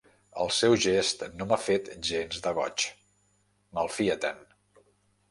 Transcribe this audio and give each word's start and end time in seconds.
El 0.43 0.47
seu 0.59 0.75
gest 0.85 1.19
no 1.41 1.45
m'ha 1.51 1.59
fet 1.65 1.91
gens 2.07 2.39
de 2.45 2.53
goig: 2.59 2.85
malfia-te'n! 3.79 4.41